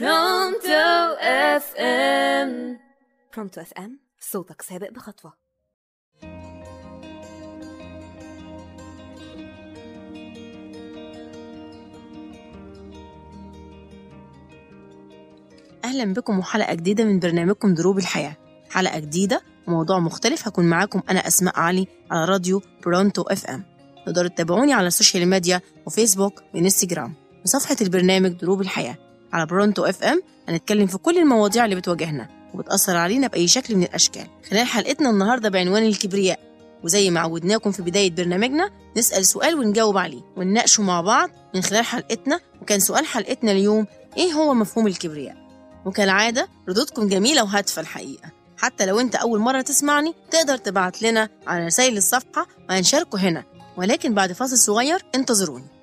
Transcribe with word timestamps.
برونتو 0.00 1.16
FM 1.20 2.78
برونتو 3.34 3.60
FM 3.60 4.00
صوتك 4.20 4.62
سابق 4.62 4.90
بخطوة. 4.90 5.32
أهلا 15.84 16.14
بكم 16.14 16.38
وحلقة 16.38 16.74
جديدة 16.74 17.04
من 17.04 17.18
برنامجكم 17.18 17.74
دروب 17.74 17.98
الحياة. 17.98 18.36
حلقة 18.70 18.98
جديدة 18.98 19.42
وموضوع 19.68 19.98
مختلف 19.98 20.48
هكون 20.48 20.64
معاكم 20.64 21.02
أنا 21.10 21.26
أسماء 21.26 21.58
علي 21.58 21.86
على 22.10 22.24
راديو 22.24 22.62
برونتو 22.84 23.22
FM 23.22 23.64
تقدروا 24.06 24.28
تتابعوني 24.28 24.72
على 24.72 24.86
ال 24.86 24.92
social 24.92 25.26
media 25.28 25.60
وفيسبوك 25.86 26.42
وإنستجرام. 26.54 27.14
وصفحة 27.44 27.76
البرنامج 27.80 28.30
دروب 28.30 28.60
الحياة. 28.60 29.11
على 29.32 29.46
برونتو 29.46 29.84
FM 29.84 30.22
هنتكلم 30.48 30.86
في 30.86 30.98
كل 30.98 31.18
المواضيع 31.18 31.64
اللي 31.64 31.76
بتواجهنا 31.76 32.28
وبتأثر 32.54 32.96
علينا 32.96 33.26
بأي 33.26 33.48
شكل 33.48 33.76
من 33.76 33.82
الأشكال. 33.82 34.26
خلال 34.50 34.66
حلقتنا 34.66 35.10
النهاردة 35.10 35.48
بعنوان 35.48 35.82
الكبرياء. 35.82 36.40
وزي 36.84 37.10
ما 37.10 37.20
عودناكم 37.20 37.72
في 37.72 37.82
بداية 37.82 38.10
برنامجنا 38.10 38.70
نسأل 38.96 39.24
سؤال 39.26 39.54
ونجاوب 39.54 39.98
عليه 39.98 40.22
ونناقشه 40.36 40.82
مع 40.82 41.00
بعض 41.00 41.30
من 41.54 41.62
خلال 41.62 41.84
حلقتنا. 41.84 42.40
وكان 42.62 42.80
سؤال 42.80 43.06
حلقتنا 43.06 43.52
اليوم 43.52 43.86
إيه 44.16 44.32
هو 44.32 44.54
مفهوم 44.54 44.86
الكبرياء؟ 44.86 45.36
وكالعادة 45.84 46.48
ردودكم 46.68 47.08
جميلة 47.08 47.42
وهادفة 47.42 47.82
الحقيقة. 47.82 48.30
حتى 48.56 48.86
لو 48.86 49.00
أنت 49.00 49.14
أول 49.14 49.38
مرة 49.38 49.60
تسمعني 49.60 50.14
تقدر 50.30 50.56
تبعت 50.56 51.02
لنا 51.02 51.28
على 51.46 51.66
رسائل 51.66 51.96
الصفحة 51.96 52.46
وهنشاركه 52.70 53.18
هنا. 53.18 53.44
ولكن 53.76 54.14
بعد 54.14 54.32
فاصل 54.32 54.58
صغير 54.58 55.04
انتظروني. 55.14 55.81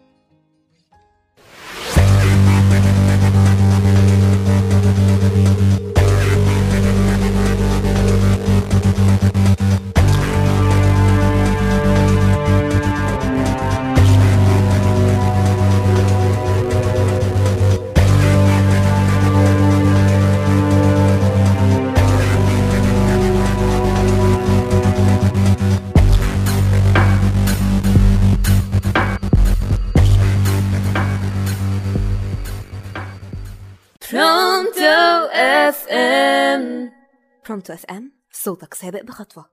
برونتو 37.49 37.73
اف 37.73 37.85
ام 37.85 38.11
صوتك 38.31 38.73
سابق 38.73 39.03
بخطوة. 39.03 39.45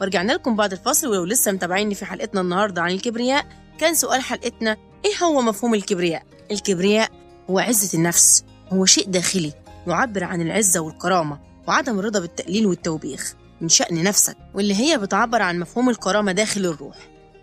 ورجعنا 0.00 0.32
لكم 0.32 0.56
بعد 0.56 0.72
الفاصل 0.72 1.08
ولو 1.08 1.24
لسه 1.24 1.52
متابعيني 1.52 1.94
في 1.94 2.04
حلقتنا 2.04 2.40
النهارده 2.40 2.82
عن 2.82 2.90
الكبرياء 2.90 3.46
كان 3.78 3.94
سؤال 3.94 4.20
حلقتنا 4.20 4.76
إيه 5.04 5.24
هو 5.24 5.40
مفهوم 5.40 5.74
الكبرياء؟ 5.74 6.22
الكبرياء 6.50 7.10
هو 7.50 7.58
عزة 7.58 7.98
النفس 7.98 8.44
هو 8.68 8.84
شيء 8.84 9.10
داخلي 9.10 9.52
يعبر 9.86 10.24
عن 10.24 10.40
العزة 10.40 10.80
والكرامة 10.80 11.40
وعدم 11.68 11.98
الرضا 11.98 12.20
بالتقليل 12.20 12.66
والتوبيخ 12.66 13.34
من 13.60 13.68
شأن 13.68 14.02
نفسك 14.02 14.36
واللي 14.54 14.74
هي 14.74 14.98
بتعبر 14.98 15.42
عن 15.42 15.58
مفهوم 15.58 15.90
الكرامة 15.90 16.32
داخل 16.32 16.66
الروح 16.66 16.96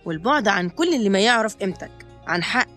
والبعد 0.06 0.48
عن 0.48 0.70
كل 0.70 0.94
اللي 0.94 1.10
ما 1.10 1.20
يعرف 1.20 1.56
قيمتك 1.56 2.06
عن 2.28 2.44
حق. 2.44 2.68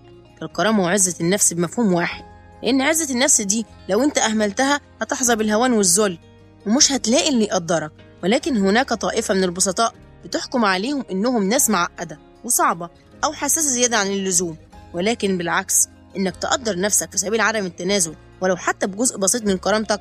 الكرامة 0.42 0.84
وعزة 0.84 1.24
النفس 1.24 1.52
بمفهوم 1.52 1.92
واحد. 1.92 2.29
لأن 2.62 2.80
عزة 2.82 3.14
النفس 3.14 3.40
دي 3.40 3.66
لو 3.88 4.04
أنت 4.04 4.18
أهملتها 4.18 4.80
هتحظى 5.00 5.36
بالهوان 5.36 5.72
والذل 5.72 6.18
ومش 6.66 6.92
هتلاقي 6.92 7.28
اللي 7.28 7.44
يقدرك. 7.44 7.92
ولكن 8.22 8.56
هناك 8.56 8.88
طائفة 8.92 9.34
من 9.34 9.44
البسطاء 9.44 9.94
بتحكم 10.24 10.64
عليهم 10.64 11.04
إنهم 11.10 11.48
ناس 11.48 11.70
معقدة 11.70 12.18
وصعبة 12.44 12.88
أو 13.24 13.32
حساسة 13.32 13.68
زيادة 13.68 13.96
عن 13.96 14.06
اللزوم. 14.06 14.56
ولكن 14.94 15.38
بالعكس 15.38 15.88
إنك 16.16 16.36
تقدر 16.36 16.78
نفسك 16.78 17.10
في 17.10 17.18
سبيل 17.18 17.40
عدم 17.40 17.66
التنازل 17.66 18.14
ولو 18.40 18.56
حتى 18.56 18.86
بجزء 18.86 19.18
بسيط 19.18 19.42
من 19.42 19.56
كرامتك 19.58 20.00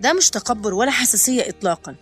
ده 0.00 0.12
مش 0.12 0.30
تكبر 0.30 0.74
ولا 0.74 0.90
حساسية 0.90 1.48
إطلاقا. 1.48 1.94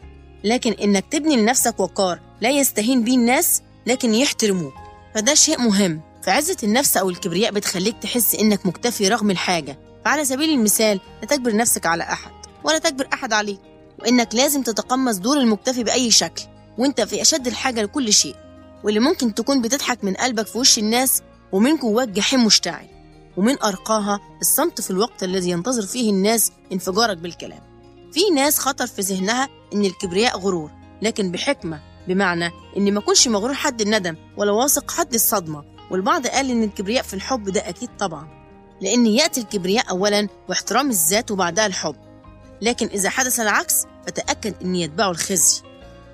لكن 0.44 0.72
إنك 0.72 1.04
تبني 1.10 1.36
لنفسك 1.36 1.80
وقار 1.80 2.20
لا 2.40 2.50
يستهين 2.50 3.04
بيه 3.04 3.16
الناس 3.16 3.62
لكن 3.86 4.14
يحترموه 4.14 4.72
فده 5.14 5.34
شيء 5.34 5.60
مهم. 5.60 6.00
فعزة 6.22 6.56
النفس 6.62 6.96
أو 6.96 7.10
الكبرياء 7.10 7.52
بتخليك 7.52 7.96
تحس 8.02 8.34
إنك 8.34 8.66
مكتفي 8.66 9.08
رغم 9.08 9.30
الحاجة. 9.30 9.78
فعلى 10.04 10.24
سبيل 10.24 10.50
المثال 10.50 11.00
لا 11.22 11.26
تجبر 11.28 11.56
نفسك 11.56 11.86
على 11.86 12.02
أحد 12.02 12.30
ولا 12.64 12.78
تجبر 12.78 13.08
أحد 13.12 13.32
عليك 13.32 13.60
وإنك 13.98 14.34
لازم 14.34 14.62
تتقمص 14.62 15.16
دور 15.16 15.36
المكتفي 15.36 15.84
بأي 15.84 16.10
شكل 16.10 16.42
وإنت 16.78 17.00
في 17.00 17.22
أشد 17.22 17.46
الحاجة 17.46 17.82
لكل 17.82 18.12
شيء 18.12 18.36
واللي 18.84 19.00
ممكن 19.00 19.34
تكون 19.34 19.62
بتضحك 19.62 20.04
من 20.04 20.14
قلبك 20.14 20.46
في 20.46 20.58
وش 20.58 20.78
الناس 20.78 21.22
ومن 21.52 21.76
جواك 21.76 22.08
جحيم 22.08 22.44
مشتعل 22.46 22.86
ومن 23.36 23.62
أرقاها 23.62 24.20
الصمت 24.40 24.80
في 24.80 24.90
الوقت 24.90 25.22
الذي 25.22 25.50
ينتظر 25.50 25.82
فيه 25.86 26.10
الناس 26.10 26.52
انفجارك 26.72 27.16
بالكلام. 27.16 27.60
في 28.12 28.20
ناس 28.34 28.58
خطر 28.58 28.86
في 28.86 29.02
ذهنها 29.02 29.48
إن 29.74 29.84
الكبرياء 29.84 30.38
غرور 30.38 30.70
لكن 31.02 31.30
بحكمة 31.32 31.80
بمعنى 32.08 32.50
إن 32.76 32.94
ما 32.94 33.00
كنش 33.00 33.28
مغرور 33.28 33.54
حد 33.54 33.80
الندم 33.80 34.16
ولا 34.36 34.52
واثق 34.52 34.90
حد 34.90 35.14
الصدمة 35.14 35.64
والبعض 35.90 36.26
قال 36.26 36.50
إن 36.50 36.62
الكبرياء 36.62 37.02
في 37.04 37.14
الحب 37.14 37.48
ده 37.50 37.68
أكيد 37.68 37.88
طبعا. 37.98 38.39
لأن 38.80 39.06
يأتي 39.06 39.40
الكبرياء 39.40 39.90
أولا 39.90 40.28
واحترام 40.48 40.90
الذات 40.90 41.30
وبعدها 41.30 41.66
الحب. 41.66 41.96
لكن 42.62 42.86
إذا 42.86 43.10
حدث 43.10 43.40
العكس 43.40 43.86
فتأكد 44.06 44.54
أن 44.62 44.76
يتبعه 44.76 45.10
الخزي. 45.10 45.62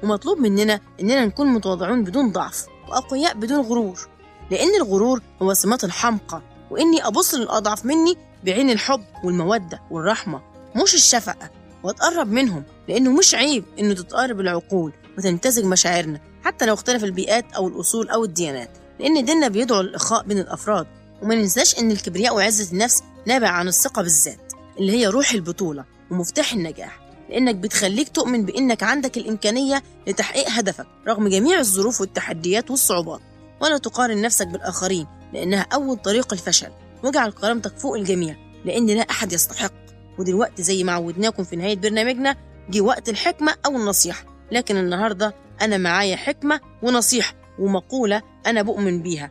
ومطلوب 0.02 0.38
مننا 0.38 0.80
إننا 1.00 1.26
نكون 1.26 1.46
متواضعون 1.46 2.04
بدون 2.04 2.32
ضعف 2.32 2.66
وأقوياء 2.88 3.34
بدون 3.34 3.60
غرور. 3.60 4.08
لأن 4.50 4.74
الغرور 4.74 5.20
هو 5.42 5.54
سمات 5.54 5.84
الحمقى 5.84 6.42
وإني 6.70 7.06
أبص 7.06 7.34
للأضعف 7.34 7.84
مني 7.84 8.16
بعين 8.44 8.70
الحب 8.70 9.04
والمودة 9.24 9.82
والرحمة 9.90 10.42
مش 10.76 10.94
الشفقة. 10.94 11.50
وأتقرب 11.82 12.32
منهم 12.32 12.62
لأنه 12.88 13.12
مش 13.12 13.34
عيب 13.34 13.64
إنه 13.78 13.94
تتقارب 13.94 14.40
العقول 14.40 14.92
وتمتزج 15.18 15.64
مشاعرنا 15.64 16.20
حتى 16.44 16.66
لو 16.66 16.74
اختلف 16.74 17.04
البيئات 17.04 17.52
أو 17.52 17.68
الأصول 17.68 18.08
أو 18.08 18.24
الديانات. 18.24 18.70
لأن 19.00 19.24
ديننا 19.24 19.48
بيدعو 19.48 19.80
للإخاء 19.80 20.22
بين 20.22 20.38
الأفراد. 20.38 20.86
وما 21.22 21.34
ننساش 21.34 21.78
إن 21.78 21.90
الكبرياء 21.90 22.36
وعزة 22.36 22.72
النفس 22.72 23.02
نابع 23.26 23.48
عن 23.48 23.68
الثقة 23.68 24.02
بالذات 24.02 24.52
اللي 24.78 24.92
هي 24.92 25.06
روح 25.06 25.30
البطولة 25.30 25.84
ومفتاح 26.10 26.52
النجاح 26.52 27.06
لأنك 27.30 27.54
بتخليك 27.54 28.08
تؤمن 28.08 28.44
بإنك 28.44 28.82
عندك 28.82 29.16
الإمكانية 29.16 29.82
لتحقيق 30.06 30.48
هدفك 30.48 30.86
رغم 31.08 31.28
جميع 31.28 31.58
الظروف 31.58 32.00
والتحديات 32.00 32.70
والصعوبات. 32.70 33.20
ولا 33.60 33.78
تقارن 33.78 34.22
نفسك 34.22 34.46
بالآخرين 34.46 35.06
لأنها 35.32 35.66
أول 35.72 35.96
طريق 35.96 36.32
الفشل. 36.32 36.70
واجعل 37.04 37.32
كرامتك 37.32 37.78
فوق 37.78 37.96
الجميع 37.96 38.36
لأن 38.64 38.86
لا 38.86 39.02
أحد 39.02 39.32
يستحق. 39.32 39.72
ودلوقتي 40.18 40.62
زي 40.62 40.84
ما 40.84 40.92
عودناكم 40.92 41.44
في 41.44 41.56
نهاية 41.56 41.76
برنامجنا 41.76 42.36
جه 42.70 42.80
وقت 42.80 43.08
الحكمة 43.08 43.54
أو 43.66 43.76
النصيحة. 43.76 44.24
لكن 44.52 44.76
النهاردة 44.76 45.34
أنا 45.62 45.76
معايا 45.76 46.16
حكمة 46.16 46.60
ونصيحة 46.82 47.34
ومقولة 47.58 48.22
أنا 48.46 48.62
بؤمن 48.62 49.02
بيها. 49.02 49.30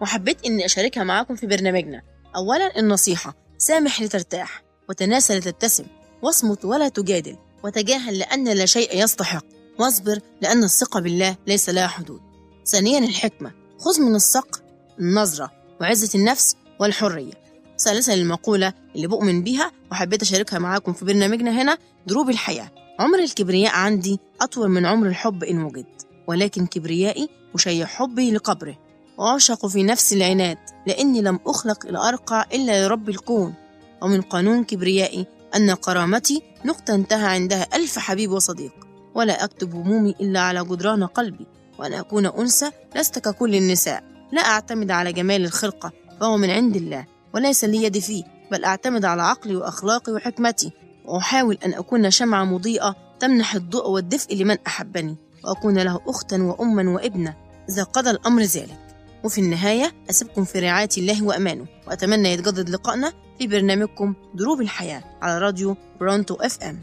وحبيت 0.00 0.46
إني 0.46 0.64
أشاركها 0.64 1.04
معاكم 1.04 1.36
في 1.36 1.46
برنامجنا. 1.46 2.02
أولا 2.36 2.78
النصيحة 2.78 3.34
سامح 3.58 4.02
لترتاح 4.02 4.62
وتناسى 4.88 5.38
لتبتسم 5.38 5.84
واصمت 6.22 6.64
ولا 6.64 6.88
تجادل 6.88 7.36
وتجاهل 7.64 8.18
لأن 8.18 8.48
لا 8.48 8.66
شيء 8.66 9.04
يستحق 9.04 9.44
واصبر 9.78 10.20
لأن 10.42 10.64
الثقة 10.64 11.00
بالله 11.00 11.36
ليس 11.46 11.70
لها 11.70 11.86
حدود. 11.86 12.20
ثانيا 12.66 12.98
الحكمة 12.98 13.52
خذ 13.78 14.00
من 14.00 14.14
الصقر 14.14 14.60
النظرة 15.00 15.52
وعزة 15.80 16.18
النفس 16.18 16.56
والحرية. 16.80 17.32
ثالثا 17.78 18.14
المقولة 18.14 18.72
اللي 18.96 19.06
بؤمن 19.06 19.42
بيها 19.42 19.72
وحبيت 19.92 20.22
أشاركها 20.22 20.58
معاكم 20.58 20.92
في 20.92 21.04
برنامجنا 21.04 21.62
هنا 21.62 21.78
دروب 22.06 22.30
الحياة. 22.30 22.70
عمر 22.98 23.18
الكبرياء 23.18 23.74
عندي 23.74 24.20
أطول 24.40 24.68
من 24.68 24.86
عمر 24.86 25.06
الحب 25.06 25.44
إن 25.44 25.62
وجد 25.62 25.86
ولكن 26.26 26.66
كبريائي 26.66 27.28
مشيع 27.54 27.86
حبي 27.86 28.30
لقبره. 28.30 28.78
وأعشق 29.18 29.66
في 29.66 29.82
نفس 29.82 30.12
العناد 30.12 30.58
لأني 30.86 31.22
لم 31.22 31.40
أخلق 31.46 31.86
لأرقى 31.86 32.46
إلا 32.54 32.86
لرب 32.86 33.08
الكون. 33.08 33.54
ومن 34.02 34.20
قانون 34.20 34.64
كبريائي 34.64 35.26
أن 35.56 35.74
كرامتي 35.74 36.42
نقطة 36.64 36.94
انتهى 36.94 37.26
عندها 37.26 37.66
ألف 37.74 37.98
حبيب 37.98 38.30
وصديق. 38.30 38.72
ولا 39.14 39.44
أكتب 39.44 39.74
همومي 39.74 40.14
إلا 40.20 40.40
على 40.40 40.64
جدران 40.64 41.06
قلبي. 41.06 41.46
وأن 41.78 41.92
أكون 41.92 42.26
أنثى 42.26 42.70
لست 42.96 43.18
ككل 43.18 43.54
النساء. 43.54 44.04
لا 44.32 44.40
أعتمد 44.40 44.90
على 44.90 45.12
جمال 45.12 45.44
الخلقة 45.44 45.92
فهو 46.20 46.36
من 46.36 46.50
عند 46.50 46.76
الله 46.76 47.06
وليس 47.34 47.64
لي 47.64 47.82
يد 47.82 47.98
فيه 47.98 48.24
بل 48.50 48.64
أعتمد 48.64 49.04
على 49.04 49.22
عقلي 49.22 49.56
وأخلاقي 49.56 50.12
وحكمتي. 50.12 50.72
وأحاول 51.04 51.58
أن 51.66 51.74
أكون 51.74 52.10
شمعة 52.10 52.44
مضيئة 52.44 52.96
تمنح 53.20 53.54
الضوء 53.54 53.90
والدفء 53.90 54.36
لمن 54.36 54.56
أحبني. 54.66 55.16
وأكون 55.44 55.78
له 55.78 56.00
أختا 56.06 56.42
وأما 56.42 56.90
وابنة. 56.90 57.36
إذا 57.68 57.82
قضى 57.82 58.10
الأمر 58.10 58.42
ذلك. 58.42 58.85
وفي 59.26 59.40
النهاية 59.40 59.92
أسيبكم 60.10 60.44
في 60.44 60.58
رعاية 60.58 60.88
الله 60.98 61.24
وأمانه 61.24 61.66
وأتمنى 61.86 62.32
يتجدد 62.32 62.70
لقائنا 62.70 63.12
في 63.38 63.46
برنامجكم 63.46 64.14
دروب 64.34 64.60
الحياة 64.60 65.04
على 65.22 65.38
راديو 65.38 65.76
برونتو 66.00 66.34
FM. 66.34 66.80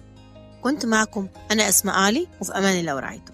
كنت 0.61 0.85
معكم 0.85 1.27
أنا 1.51 1.69
أسماء 1.69 1.95
علي 1.95 2.27
وفي 2.41 2.51
أمان 2.57 2.79
الله 2.79 2.95
ورعايته. 2.95 3.32